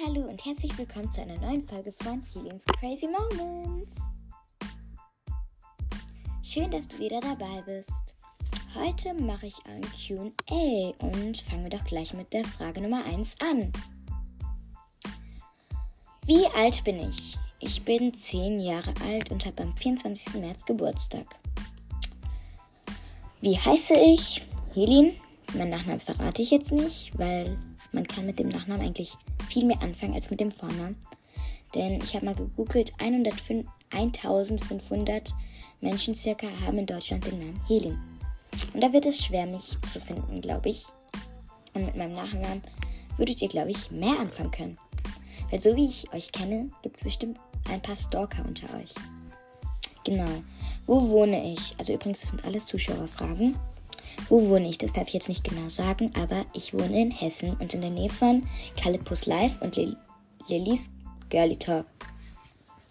Hallo 0.00 0.22
und 0.22 0.44
herzlich 0.46 0.76
willkommen 0.78 1.10
zu 1.12 1.20
einer 1.20 1.38
neuen 1.38 1.62
Folge 1.64 1.92
von 1.92 2.22
Healing's 2.32 2.64
Crazy 2.78 3.06
Moments. 3.06 3.94
Schön, 6.42 6.70
dass 6.70 6.88
du 6.88 6.98
wieder 6.98 7.20
dabei 7.20 7.60
bist. 7.62 8.14
Heute 8.74 9.12
mache 9.12 9.46
ich 9.46 9.56
ein 9.66 9.82
QA 9.82 10.94
und 11.04 11.38
fangen 11.38 11.64
wir 11.64 11.70
doch 11.70 11.84
gleich 11.84 12.14
mit 12.14 12.32
der 12.32 12.44
Frage 12.44 12.80
Nummer 12.80 13.04
1 13.04 13.36
an. 13.40 13.70
Wie 16.24 16.46
alt 16.56 16.82
bin 16.84 17.10
ich? 17.10 17.36
Ich 17.60 17.84
bin 17.84 18.14
10 18.14 18.60
Jahre 18.60 18.94
alt 19.04 19.30
und 19.30 19.44
habe 19.44 19.62
am 19.62 19.76
24. 19.76 20.34
März 20.34 20.64
Geburtstag. 20.64 21.26
Wie 23.40 23.58
heiße 23.58 23.94
ich? 23.94 24.42
Helin. 24.72 25.12
Mein 25.54 25.68
Nachnamen 25.68 26.00
verrate 26.00 26.40
ich 26.40 26.50
jetzt 26.50 26.72
nicht, 26.72 27.16
weil 27.18 27.58
man 27.92 28.06
kann 28.06 28.26
mit 28.26 28.38
dem 28.38 28.48
Nachnamen 28.48 28.86
eigentlich 28.86 29.16
viel 29.48 29.64
mehr 29.64 29.82
anfangen 29.82 30.14
als 30.14 30.30
mit 30.30 30.40
dem 30.40 30.50
Vornamen. 30.50 30.96
Denn 31.74 32.00
ich 32.02 32.14
habe 32.14 32.26
mal 32.26 32.34
gegoogelt, 32.34 32.92
105, 32.98 33.66
1500 33.90 35.32
Menschen 35.80 36.14
circa 36.14 36.46
haben 36.64 36.78
in 36.78 36.86
Deutschland 36.86 37.26
den 37.26 37.38
Namen 37.38 37.60
Helin. 37.66 37.98
Und 38.74 38.82
da 38.82 38.92
wird 38.92 39.06
es 39.06 39.24
schwer, 39.24 39.46
mich 39.46 39.80
zu 39.82 40.00
finden, 40.00 40.40
glaube 40.40 40.68
ich. 40.68 40.84
Und 41.74 41.86
mit 41.86 41.96
meinem 41.96 42.14
Nachnamen 42.14 42.62
würdet 43.16 43.40
ihr, 43.40 43.48
glaube 43.48 43.70
ich, 43.70 43.90
mehr 43.90 44.18
anfangen 44.18 44.50
können. 44.50 44.78
Weil 45.50 45.60
so 45.60 45.74
wie 45.76 45.86
ich 45.86 46.12
euch 46.12 46.32
kenne, 46.32 46.70
gibt 46.82 46.96
es 46.96 47.02
bestimmt 47.02 47.38
ein 47.70 47.80
paar 47.80 47.96
Stalker 47.96 48.44
unter 48.46 48.66
euch. 48.78 48.94
Genau. 50.04 50.30
Wo 50.86 51.08
wohne 51.10 51.52
ich? 51.52 51.74
Also 51.78 51.92
übrigens, 51.94 52.20
das 52.20 52.30
sind 52.30 52.44
alles 52.44 52.66
Zuschauerfragen. 52.66 53.54
Wo 54.28 54.48
wohne 54.48 54.68
ich? 54.68 54.78
Das 54.78 54.92
darf 54.92 55.08
ich 55.08 55.14
jetzt 55.14 55.28
nicht 55.28 55.44
genau 55.44 55.68
sagen, 55.68 56.10
aber 56.14 56.44
ich 56.54 56.74
wohne 56.74 57.02
in 57.02 57.10
Hessen 57.10 57.56
und 57.56 57.74
in 57.74 57.80
der 57.80 57.90
Nähe 57.90 58.10
von 58.10 58.46
Calipus 58.76 59.26
Live 59.26 59.60
und 59.60 59.76
Lil 59.76 59.96
Lillys 60.48 60.90
Girly 61.30 61.56
Talk. 61.56 61.86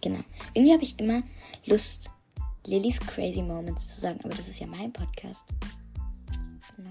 Genau. 0.01 0.19
Irgendwie 0.53 0.73
habe 0.73 0.83
ich 0.83 0.97
immer 0.99 1.21
Lust, 1.65 2.09
Lillys 2.65 2.99
Crazy 2.99 3.41
Moments 3.41 3.89
zu 3.89 4.01
sagen, 4.01 4.19
aber 4.23 4.33
das 4.35 4.47
ist 4.47 4.59
ja 4.59 4.67
mein 4.67 4.91
Podcast. 4.91 5.45
Genau. 6.75 6.89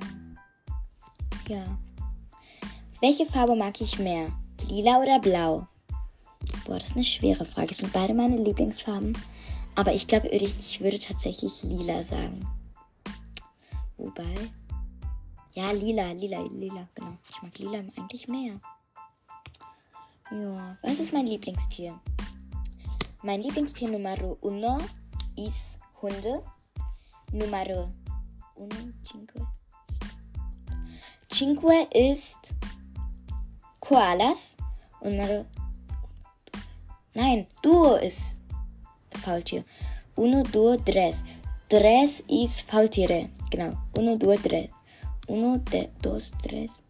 Ja. 1.49 1.79
Welche 3.01 3.27
Farbe 3.27 3.57
mag 3.57 3.81
ich 3.81 3.99
mehr? 3.99 4.31
Lila 4.69 5.01
oder 5.01 5.19
blau? 5.19 5.67
Boah, 6.67 6.79
das 6.79 6.89
ist 6.89 6.97
eine 6.97 7.05
schwere 7.05 7.45
Frage. 7.45 7.71
Es 7.71 7.79
sind 7.79 7.93
beide 7.93 8.15
meine 8.15 8.37
Lieblingsfarben. 8.37 9.17
Aber 9.75 9.95
ich 9.95 10.07
glaube, 10.07 10.29
ich 10.29 10.81
würde 10.81 10.99
tatsächlich 10.99 11.63
lila 11.65 12.03
sagen. 12.03 12.47
Wobei. 14.01 14.51
Ja, 15.53 15.73
lila, 15.73 16.13
lila, 16.13 16.41
lila, 16.49 16.89
genau. 16.95 17.19
Ich 17.29 17.43
mag 17.43 17.59
lila 17.59 17.79
eigentlich 17.79 18.29
mehr. 18.29 18.59
Ja, 20.31 20.79
was 20.83 21.01
ist 21.01 21.13
mein 21.13 21.27
Lieblingstier? 21.27 22.01
Mein 23.23 23.43
Lieblingstier 23.43 23.91
Numero 23.91 24.39
uno 24.41 24.79
ist 25.37 25.79
Hunde. 26.01 26.43
Numero 27.33 27.91
uno, 28.55 28.93
cinque. 29.03 29.47
Cinque 31.29 31.87
ist 31.93 32.55
Koalas. 33.81 34.57
Und 35.01 35.19
Numero. 35.19 35.45
Nein, 37.13 37.47
Duo 37.61 37.97
ist 37.97 38.43
Faultier. 39.23 39.63
Uno, 40.17 40.43
due, 40.45 40.83
tres. 40.85 41.25
Tres 41.69 42.21
ist 42.29 42.63
Faultiere. 42.63 43.29
Genau. 43.51 43.73
Uno, 43.97 44.17
due, 44.17 44.37
tres. 44.37 44.71
Uno, 45.29 45.59
de, 45.59 45.89
dos, 46.03 46.33
tres. 46.43 46.83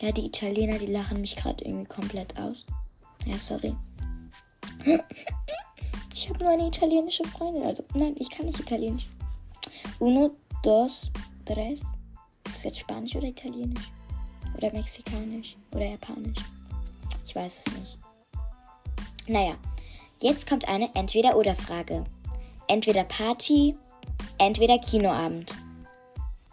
Ja, 0.00 0.12
die 0.12 0.26
Italiener, 0.26 0.78
die 0.78 0.86
lachen 0.86 1.20
mich 1.20 1.36
gerade 1.36 1.64
irgendwie 1.64 1.86
komplett 1.86 2.36
aus. 2.38 2.66
Ja, 3.26 3.38
sorry. 3.38 3.74
Ich 6.16 6.30
habe 6.30 6.44
nur 6.44 6.52
eine 6.52 6.68
italienische 6.68 7.24
Freundin. 7.24 7.64
Also, 7.64 7.82
nein, 7.94 8.14
ich 8.18 8.30
kann 8.30 8.46
nicht 8.46 8.60
Italienisch. 8.60 9.08
Uno, 9.98 10.30
dos, 10.62 11.10
tres. 11.44 11.80
Ist 12.46 12.56
das 12.56 12.64
jetzt 12.64 12.78
Spanisch 12.78 13.16
oder 13.16 13.26
Italienisch? 13.26 13.90
Oder 14.56 14.72
Mexikanisch? 14.72 15.56
Oder 15.72 15.86
Japanisch? 15.86 16.38
Ich 17.26 17.34
weiß 17.34 17.66
es 17.66 17.78
nicht. 17.78 17.98
Naja, 19.26 19.56
jetzt 20.20 20.48
kommt 20.48 20.68
eine 20.68 20.94
Entweder-Oder-Frage. 20.94 22.04
Entweder 22.68 23.04
Party, 23.04 23.74
entweder 24.38 24.78
Kinoabend. 24.78 25.52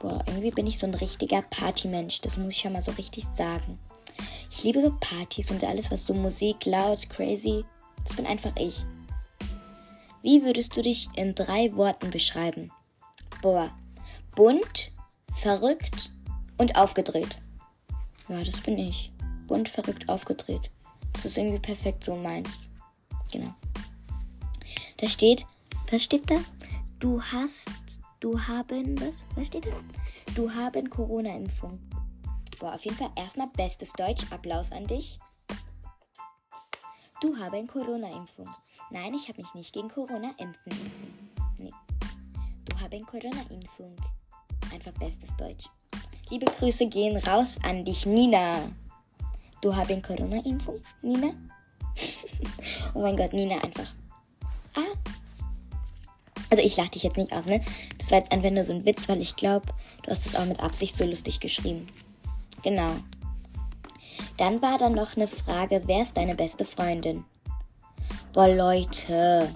Boah, 0.01 0.23
irgendwie 0.25 0.49
bin 0.49 0.65
ich 0.65 0.79
so 0.79 0.87
ein 0.87 0.95
richtiger 0.95 1.43
Partymensch. 1.43 2.21
Das 2.21 2.35
muss 2.35 2.53
ich 2.55 2.59
schon 2.59 2.73
mal 2.73 2.81
so 2.81 2.91
richtig 2.93 3.23
sagen. 3.23 3.77
Ich 4.49 4.63
liebe 4.63 4.81
so 4.81 4.91
Partys 4.99 5.51
und 5.51 5.63
alles, 5.63 5.91
was 5.91 6.07
so 6.07 6.15
Musik, 6.15 6.65
laut, 6.65 7.07
crazy. 7.07 7.63
Das 8.03 8.15
bin 8.15 8.25
einfach 8.25 8.55
ich. 8.55 8.83
Wie 10.23 10.43
würdest 10.43 10.75
du 10.75 10.81
dich 10.81 11.07
in 11.15 11.35
drei 11.35 11.75
Worten 11.75 12.09
beschreiben? 12.09 12.71
Boah, 13.43 13.69
bunt, 14.35 14.91
verrückt 15.35 16.11
und 16.57 16.75
aufgedreht. 16.75 17.37
Ja, 18.27 18.43
das 18.43 18.59
bin 18.59 18.79
ich. 18.79 19.11
Bunt, 19.45 19.69
verrückt, 19.69 20.09
aufgedreht. 20.09 20.71
Das 21.13 21.25
ist 21.25 21.37
irgendwie 21.37 21.59
perfekt 21.59 22.03
so 22.03 22.15
meins. 22.15 22.57
Genau. 23.31 23.53
Da 24.97 25.07
steht, 25.07 25.45
was 25.91 26.03
steht 26.03 26.29
da? 26.29 26.37
Du 26.99 27.21
hast 27.21 27.69
Du 28.21 28.39
haben, 28.39 29.01
was? 29.01 29.25
Was 29.35 29.47
steht 29.47 29.65
da? 29.65 29.71
Du 30.35 30.47
haben 30.53 30.87
Corona-Impfung. 30.87 31.79
Boah, 32.59 32.75
auf 32.75 32.85
jeden 32.85 32.95
Fall 32.95 33.09
erstmal 33.15 33.47
bestes 33.47 33.93
Deutsch. 33.93 34.21
Applaus 34.29 34.71
an 34.71 34.85
dich. 34.85 35.19
Du 37.19 37.35
haben 37.35 37.65
Corona-Impfung. 37.65 38.47
Nein, 38.91 39.15
ich 39.15 39.27
habe 39.27 39.41
mich 39.41 39.51
nicht 39.55 39.73
gegen 39.73 39.89
Corona 39.89 40.35
impfen 40.37 40.69
lassen. 40.69 41.31
Nee. 41.57 41.73
Du 42.65 42.79
haben 42.79 43.03
Corona-Impfung. 43.07 43.95
Einfach 44.71 44.93
bestes 44.99 45.35
Deutsch. 45.37 45.65
Liebe 46.29 46.45
Grüße 46.45 46.87
gehen 46.89 47.17
raus 47.17 47.59
an 47.63 47.83
dich, 47.83 48.05
Nina. 48.05 48.71
Du 49.61 49.75
haben 49.75 49.99
Corona-Impfung, 49.99 50.79
Nina? 51.01 51.33
oh 52.93 53.01
mein 53.01 53.17
Gott, 53.17 53.33
Nina 53.33 53.55
einfach. 53.63 53.91
Also 56.51 56.63
ich 56.63 56.75
lache 56.75 56.91
dich 56.91 57.03
jetzt 57.03 57.17
nicht 57.17 57.31
auf, 57.31 57.45
ne? 57.45 57.61
Das 57.97 58.11
war 58.11 58.19
jetzt 58.19 58.31
einfach 58.31 58.51
nur 58.51 58.65
so 58.65 58.73
ein 58.73 58.85
Witz, 58.85 59.07
weil 59.07 59.21
ich 59.21 59.37
glaube, 59.37 59.65
du 60.03 60.11
hast 60.11 60.25
es 60.25 60.35
auch 60.35 60.45
mit 60.45 60.59
Absicht 60.59 60.97
so 60.97 61.05
lustig 61.05 61.39
geschrieben. 61.39 61.87
Genau. 62.61 62.91
Dann 64.35 64.61
war 64.61 64.77
da 64.77 64.89
noch 64.89 65.15
eine 65.15 65.29
Frage, 65.29 65.81
wer 65.85 66.01
ist 66.01 66.17
deine 66.17 66.35
beste 66.35 66.65
Freundin? 66.65 67.23
Boah, 68.33 68.49
Leute. 68.49 69.55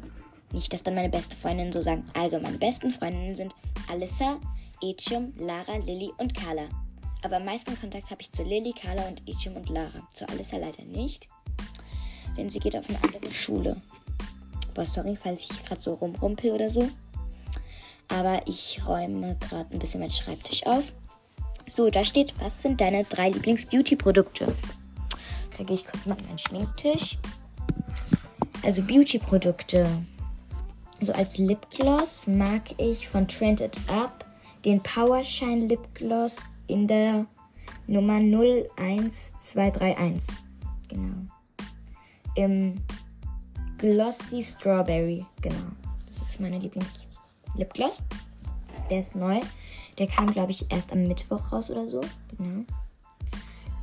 Nicht, 0.54 0.72
dass 0.72 0.84
dann 0.84 0.96
meine 0.96 1.10
beste 1.10 1.36
Freundin 1.36 1.74
so 1.74 1.82
sagen. 1.82 2.06
Also, 2.14 2.40
meine 2.40 2.58
besten 2.58 2.92
Freundinnen 2.92 3.36
sind 3.36 3.54
Alissa, 3.92 4.38
Etium, 4.82 5.34
Lara, 5.38 5.76
Lilly 5.86 6.14
und 6.18 6.34
Carla. 6.34 6.70
Aber 7.24 7.38
am 7.38 7.46
meisten 7.46 7.78
Kontakt 7.78 8.10
habe 8.10 8.22
ich 8.22 8.32
zu 8.32 8.44
Lilly, 8.44 8.72
Carla 8.72 9.06
und 9.08 9.22
Etium 9.28 9.58
und 9.58 9.68
Lara. 9.70 10.08
Zu 10.14 10.30
Alissa 10.30 10.58
leider 10.58 10.84
nicht. 10.84 11.28
Denn 12.38 12.50
sie 12.50 12.60
geht 12.60 12.78
auf 12.78 12.88
eine 12.88 13.04
andere 13.04 13.32
Schule. 13.32 13.82
Boah, 14.76 14.86
sorry, 14.86 15.16
falls 15.16 15.48
ich 15.50 15.66
gerade 15.66 15.82
so 15.82 15.94
rumrumpel 15.94 16.52
oder 16.52 16.70
so. 16.70 16.88
Aber 18.10 18.42
ich 18.46 18.82
räume 18.88 19.36
gerade 19.40 19.74
ein 19.74 19.80
bisschen 19.80 20.02
meinen 20.02 20.12
Schreibtisch 20.12 20.68
auf. 20.68 20.94
So, 21.66 21.90
da 21.90 22.04
steht, 22.04 22.36
was 22.40 22.62
sind 22.62 22.80
deine 22.80 23.06
drei 23.06 23.30
Lieblings-Beauty-Produkte? 23.30 24.46
Da 25.58 25.64
gehe 25.64 25.76
ich 25.76 25.88
kurz 25.88 26.06
mal 26.06 26.18
an 26.18 26.26
meinen 26.26 26.38
Schminktisch. 26.38 27.18
Also 28.64 28.84
Beauty-Produkte. 28.84 29.88
So 31.00 31.14
als 31.14 31.38
Lipgloss 31.38 32.28
mag 32.28 32.62
ich 32.78 33.08
von 33.08 33.28
Trend 33.28 33.62
It 33.62 33.80
Up 33.88 34.26
den 34.66 34.84
Powershine 34.84 35.68
Lipgloss 35.68 36.50
in 36.68 36.88
der 36.88 37.28
Nummer 37.88 38.16
01231. 38.16 40.36
Genau. 40.90 41.16
Im 42.36 42.82
Glossy 43.86 44.42
Strawberry. 44.42 45.24
Genau. 45.44 45.68
Das 46.08 46.18
ist 46.18 46.40
meine 46.40 46.58
Lieblings-Lipgloss. 46.58 48.04
Der 48.90 49.00
ist 49.00 49.16
neu. 49.16 49.40
Der 50.00 50.08
kam, 50.08 50.34
glaube 50.34 50.50
ich, 50.50 50.66
erst 50.72 50.92
am 50.92 51.08
Mittwoch 51.08 51.52
raus 51.52 51.70
oder 51.70 51.88
so. 51.88 52.02
Genau. 52.36 52.66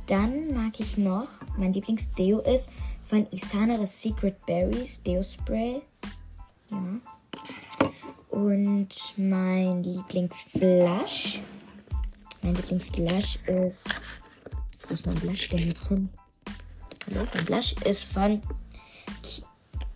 Dann 0.07 0.53
mag 0.53 0.77
ich 0.77 0.97
noch, 0.97 1.29
mein 1.57 1.71
Lieblings-Deo 1.71 2.39
ist 2.39 2.69
von 3.07 3.25
Isana 3.31 3.77
das 3.77 4.01
Secret 4.01 4.45
Berries 4.45 5.01
Deo 5.03 5.23
Spray. 5.23 5.81
Ja. 6.69 6.99
Und 8.29 8.89
mein 9.15 9.83
Lieblings-Blush. 9.83 11.39
Mein 12.41 12.55
Lieblings-Blush 12.55 13.37
ist. 13.45 13.87
Was 14.81 14.91
ist 14.91 15.05
mein 15.05 15.15
Blush 15.15 15.47
denn 15.47 15.65
jetzt 15.65 15.87
hin? 15.87 16.09
Hallo? 17.07 17.25
Mein 17.35 17.45
Blush 17.45 17.71
ist 17.85 18.03
von 18.03 18.41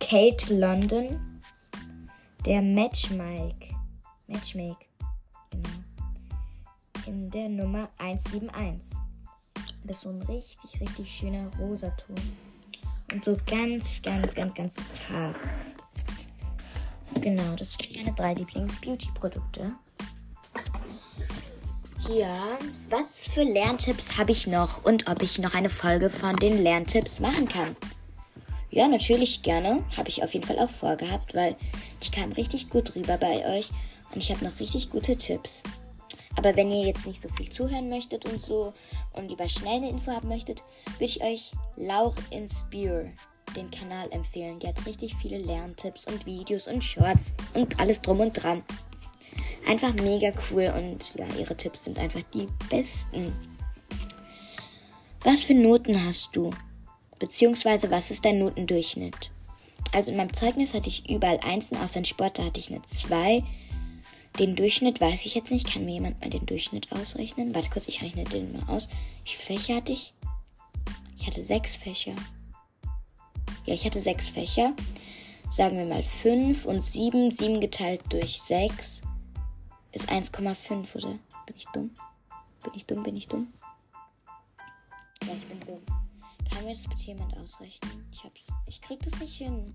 Kate 0.08 0.54
London, 0.54 1.20
der 2.46 2.62
Matchmake. 2.62 3.74
Matchmake. 4.26 4.86
Genau. 5.50 5.68
In 7.04 7.30
der 7.30 7.50
Nummer 7.50 7.90
171. 7.98 8.96
Das 9.84 9.98
ist 9.98 10.02
so 10.04 10.08
ein 10.08 10.22
richtig, 10.22 10.80
richtig 10.80 11.14
schöner 11.14 11.50
rosa 11.58 11.90
Ton. 11.90 12.16
Und 13.12 13.22
so 13.22 13.36
ganz, 13.46 14.00
ganz, 14.00 14.34
ganz, 14.34 14.54
ganz 14.54 14.76
zart. 14.76 15.40
Genau, 17.20 17.54
das 17.56 17.72
sind 17.72 17.94
meine 17.96 18.14
drei 18.14 18.32
Lieblings-Beauty-Produkte. 18.32 19.74
Ja, 22.08 22.56
was 22.88 23.28
für 23.28 23.42
Lerntipps 23.42 24.16
habe 24.16 24.32
ich 24.32 24.46
noch 24.46 24.86
und 24.86 25.06
ob 25.06 25.22
ich 25.22 25.38
noch 25.38 25.52
eine 25.52 25.68
Folge 25.68 26.08
von 26.08 26.34
den 26.36 26.62
Lerntipps 26.62 27.20
machen 27.20 27.46
kann? 27.46 27.76
Ja, 28.70 28.86
natürlich 28.86 29.42
gerne. 29.42 29.82
Habe 29.96 30.08
ich 30.08 30.22
auf 30.22 30.34
jeden 30.34 30.46
Fall 30.46 30.58
auch 30.58 30.70
vorgehabt, 30.70 31.34
weil 31.34 31.56
ich 32.00 32.12
kam 32.12 32.32
richtig 32.32 32.68
gut 32.68 32.94
rüber 32.94 33.16
bei 33.16 33.58
euch 33.58 33.70
und 34.12 34.22
ich 34.22 34.30
habe 34.30 34.44
noch 34.44 34.60
richtig 34.60 34.90
gute 34.90 35.16
Tipps. 35.16 35.62
Aber 36.36 36.54
wenn 36.54 36.70
ihr 36.70 36.86
jetzt 36.86 37.06
nicht 37.06 37.20
so 37.20 37.28
viel 37.30 37.50
zuhören 37.50 37.88
möchtet 37.88 38.24
und 38.24 38.40
so 38.40 38.72
und 39.14 39.28
lieber 39.28 39.48
schnell 39.48 39.78
eine 39.78 39.90
Info 39.90 40.12
haben 40.12 40.28
möchtet, 40.28 40.62
würde 40.98 41.04
ich 41.04 41.22
euch 41.22 41.52
Lauch 41.76 42.14
Inspire 42.30 43.10
den 43.56 43.70
Kanal 43.70 44.08
empfehlen. 44.12 44.58
Die 44.60 44.68
hat 44.68 44.86
richtig 44.86 45.14
viele 45.16 45.38
Lerntipps 45.38 46.06
und 46.06 46.26
Videos 46.26 46.68
und 46.68 46.84
Shorts 46.84 47.34
und 47.54 47.80
alles 47.80 48.02
drum 48.02 48.20
und 48.20 48.40
dran. 48.40 48.62
Einfach 49.66 49.92
mega 49.94 50.32
cool 50.50 50.72
und 50.76 51.14
ja, 51.16 51.26
ihre 51.38 51.56
Tipps 51.56 51.84
sind 51.84 51.98
einfach 51.98 52.22
die 52.34 52.46
besten. 52.70 53.32
Was 55.24 55.42
für 55.42 55.54
Noten 55.54 56.06
hast 56.06 56.36
du? 56.36 56.50
Beziehungsweise 57.18 57.90
was 57.90 58.10
ist 58.10 58.24
dein 58.24 58.38
Notendurchschnitt? 58.38 59.30
Also 59.92 60.10
in 60.10 60.16
meinem 60.16 60.32
Zeugnis 60.32 60.74
hatte 60.74 60.88
ich 60.88 61.08
überall 61.08 61.40
Einsen, 61.40 61.76
außer 61.78 61.98
in 61.98 62.04
Sport, 62.04 62.38
da 62.38 62.44
hatte 62.44 62.60
ich 62.60 62.70
eine 62.70 62.82
2. 62.82 63.42
Den 64.38 64.54
Durchschnitt 64.54 65.00
weiß 65.00 65.24
ich 65.24 65.34
jetzt 65.34 65.50
nicht. 65.50 65.72
Kann 65.72 65.84
mir 65.84 65.94
jemand 65.94 66.20
mal 66.20 66.30
den 66.30 66.46
Durchschnitt 66.46 66.92
ausrechnen? 66.92 67.54
Warte 67.54 67.70
kurz, 67.70 67.88
ich 67.88 68.02
rechne 68.02 68.24
den 68.24 68.52
mal 68.52 68.68
aus. 68.68 68.88
Wie 69.24 69.30
viele 69.30 69.58
Fächer 69.58 69.76
hatte 69.76 69.92
ich? 69.92 70.12
Ich 71.18 71.26
hatte 71.26 71.42
sechs 71.42 71.74
Fächer. 71.74 72.14
Ja, 73.66 73.74
ich 73.74 73.84
hatte 73.84 73.98
sechs 73.98 74.28
Fächer. 74.28 74.74
Sagen 75.50 75.78
wir 75.78 75.86
mal 75.86 76.02
5 76.02 76.66
und 76.66 76.80
7. 76.80 77.30
7 77.30 77.60
geteilt 77.60 78.02
durch 78.10 78.40
6 78.42 79.02
ist 79.92 80.10
1,5, 80.10 80.94
oder? 80.96 81.18
Bin 81.46 81.56
ich 81.56 81.64
dumm? 81.72 81.90
Bin 82.62 82.72
ich 82.74 82.86
dumm? 82.86 83.02
Bin 83.02 83.16
ich 83.16 83.26
dumm? 83.26 83.52
Ja, 85.26 85.32
ich 85.34 85.44
bin 85.46 85.57
dumm. 85.57 85.57
Kann 86.58 86.66
mir 86.66 86.74
das 86.74 86.88
bitte 86.88 87.02
jemand 87.02 87.36
ausrechnen? 87.36 88.04
Ich, 88.12 88.24
hab's, 88.24 88.46
ich 88.66 88.80
krieg 88.80 89.00
das 89.04 89.20
nicht 89.20 89.38
hin. 89.38 89.72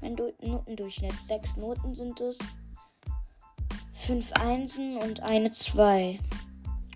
Mein 0.00 0.16
du 0.16 0.34
Notendurchschnitt. 0.42 1.14
Sechs 1.22 1.56
Noten 1.56 1.94
sind 1.94 2.20
es. 2.20 2.36
Fünf 3.92 4.32
Einsen 4.32 4.96
und 4.96 5.22
eine 5.22 5.52
Zwei. 5.52 6.18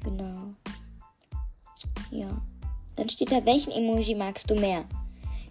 Genau. 0.03 0.51
Ja. 2.11 2.43
Dann 2.97 3.09
steht 3.09 3.31
da, 3.31 3.47
welchen 3.47 3.71
Emoji 3.71 4.17
magst 4.17 4.51
du 4.51 4.57
mehr? 4.57 4.85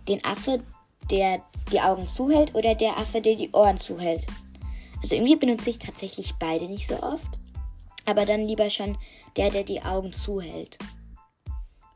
Den 0.10 0.22
Affe, 0.26 0.62
der 1.10 1.42
die 1.72 1.80
Augen 1.80 2.06
zuhält 2.06 2.54
oder 2.54 2.76
der 2.76 2.98
Affe, 2.98 3.22
der 3.22 3.36
die 3.36 3.52
Ohren 3.52 3.78
zuhält? 3.78 4.28
Also 5.02 5.16
irgendwie 5.16 5.38
benutze 5.38 5.70
ich 5.70 5.80
tatsächlich 5.80 6.34
beide 6.38 6.66
nicht 6.66 6.86
so 6.86 7.02
oft. 7.02 7.40
Aber 8.06 8.26
dann 8.26 8.46
lieber 8.46 8.70
schon 8.70 8.98
der, 9.38 9.52
der 9.52 9.64
die 9.64 9.82
Augen 9.84 10.12
zuhält. 10.12 10.78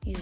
Ja. 0.05 0.17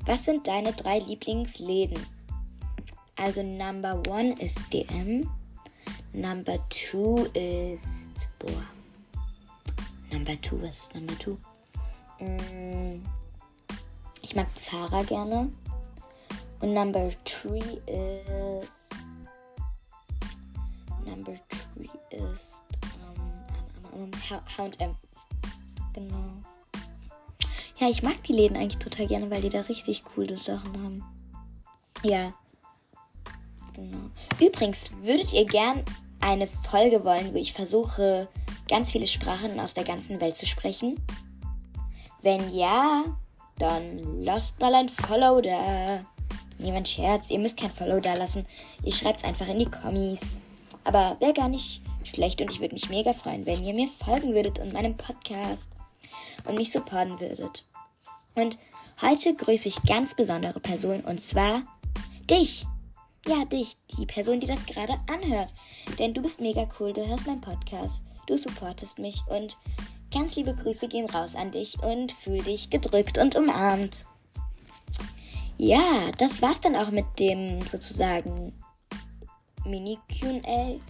Genau. 0.00 0.12
Was 0.12 0.24
sind 0.24 0.46
deine 0.46 0.72
drei 0.72 0.98
Lieblingsläden? 0.98 1.98
Also 3.16 3.42
Number 3.42 4.02
One 4.08 4.34
ist 4.40 4.60
DM. 4.72 5.28
Number 6.12 6.58
Two 6.68 7.26
ist. 7.34 8.08
Boah. 8.38 8.64
Number 10.10 10.40
Two, 10.40 10.60
was 10.62 10.78
ist 10.78 10.94
Number 10.94 11.16
Two? 11.18 11.38
Mm, 12.18 13.02
ich 14.22 14.34
mag 14.34 14.46
Zara 14.56 15.02
gerne. 15.04 15.50
Und 16.60 16.74
Number 16.74 17.10
Three 17.24 17.60
ist. 17.86 18.80
Number 21.04 21.34
3 22.10 22.16
ist 22.24 22.62
ähm, 23.96 24.10
ähm, 24.10 24.10
H&M. 24.30 24.96
Genau. 25.92 26.40
Ja, 27.80 27.88
ich 27.88 28.02
mag 28.02 28.22
die 28.24 28.34
Läden 28.34 28.58
eigentlich 28.58 28.76
total 28.76 29.06
gerne, 29.06 29.30
weil 29.30 29.40
die 29.40 29.48
da 29.48 29.62
richtig 29.62 30.04
coole 30.04 30.36
Sachen 30.36 30.70
haben. 30.84 31.02
Ja. 32.02 32.34
Genau. 33.72 34.10
Übrigens, 34.38 34.90
würdet 35.00 35.32
ihr 35.32 35.46
gern 35.46 35.82
eine 36.20 36.46
Folge 36.46 37.04
wollen, 37.04 37.32
wo 37.32 37.38
ich 37.38 37.54
versuche, 37.54 38.28
ganz 38.68 38.92
viele 38.92 39.06
Sprachen 39.06 39.58
aus 39.58 39.72
der 39.72 39.84
ganzen 39.84 40.20
Welt 40.20 40.36
zu 40.36 40.44
sprechen? 40.44 41.00
Wenn 42.20 42.52
ja, 42.52 43.02
dann 43.56 44.22
lasst 44.22 44.60
mal 44.60 44.74
ein 44.74 44.90
Follow 44.90 45.40
da. 45.40 46.04
Niemand 46.58 46.86
Scherz, 46.86 47.30
ihr 47.30 47.38
müsst 47.38 47.58
kein 47.58 47.70
Follow 47.70 47.98
da 47.98 48.12
lassen. 48.12 48.46
Ihr 48.84 48.92
schreibt 48.92 49.20
es 49.20 49.24
einfach 49.24 49.48
in 49.48 49.58
die 49.58 49.70
Kommis. 49.70 50.20
Aber 50.84 51.16
wäre 51.20 51.32
gar 51.32 51.48
nicht 51.48 51.80
schlecht 52.04 52.42
und 52.42 52.50
ich 52.50 52.60
würde 52.60 52.74
mich 52.74 52.90
mega 52.90 53.14
freuen, 53.14 53.46
wenn 53.46 53.64
ihr 53.64 53.72
mir 53.72 53.88
folgen 53.88 54.34
würdet 54.34 54.58
und 54.58 54.74
meinem 54.74 54.98
Podcast 54.98 55.70
und 56.44 56.58
mich 56.58 56.72
supporten 56.72 57.18
würdet. 57.18 57.64
Und 58.34 58.58
heute 59.00 59.34
grüße 59.34 59.68
ich 59.68 59.82
ganz 59.82 60.14
besondere 60.14 60.60
Personen 60.60 61.04
und 61.04 61.20
zwar 61.20 61.62
dich. 62.30 62.66
Ja, 63.26 63.44
dich, 63.44 63.76
die 63.98 64.06
Person, 64.06 64.40
die 64.40 64.46
das 64.46 64.64
gerade 64.64 64.94
anhört. 65.08 65.52
Denn 65.98 66.14
du 66.14 66.22
bist 66.22 66.40
mega 66.40 66.66
cool, 66.78 66.92
du 66.92 67.06
hörst 67.06 67.26
meinen 67.26 67.42
Podcast, 67.42 68.02
du 68.26 68.36
supportest 68.36 68.98
mich 68.98 69.20
und 69.28 69.58
ganz 70.12 70.36
liebe 70.36 70.54
Grüße 70.54 70.88
gehen 70.88 71.08
raus 71.10 71.34
an 71.34 71.50
dich 71.50 71.82
und 71.82 72.12
fühl 72.12 72.42
dich 72.42 72.70
gedrückt 72.70 73.18
und 73.18 73.36
umarmt. 73.36 74.06
Ja, 75.58 76.10
das 76.18 76.40
war's 76.40 76.62
dann 76.62 76.76
auch 76.76 76.90
mit 76.90 77.04
dem 77.18 77.60
sozusagen 77.66 78.54
Mini-QA. 79.66 80.80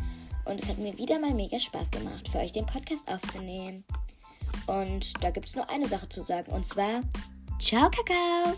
Und 0.45 0.63
es 0.63 0.69
hat 0.69 0.79
mir 0.79 0.97
wieder 0.97 1.19
mal 1.19 1.35
mega 1.35 1.59
Spaß 1.59 1.91
gemacht, 1.91 2.29
für 2.29 2.39
euch 2.39 2.53
den 2.53 2.67
Podcast 2.67 3.09
aufzunehmen. 3.09 3.85
Und 4.67 5.13
da 5.23 5.31
gibt 5.31 5.49
es 5.49 5.57
nur 5.57 5.69
eine 5.69 5.89
Sache 5.89 6.09
zu 6.09 6.23
sagen. 6.23 6.53
Und 6.53 6.67
zwar, 6.67 7.03
ciao, 7.59 7.91
Kakao! 7.91 8.57